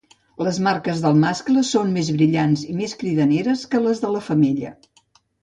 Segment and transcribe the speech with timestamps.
[0.45, 4.75] Les marques del mascle són més brillants i més cridaneres que les de la femella.